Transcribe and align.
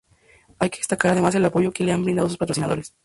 Hay 0.57 0.71
que 0.71 0.79
destacar 0.79 1.11
además 1.11 1.35
el 1.35 1.45
apoyo 1.45 1.71
que 1.71 1.83
le 1.83 1.91
han 1.91 2.03
brindado 2.03 2.27
sus 2.27 2.39
patrocinadores. 2.39 2.95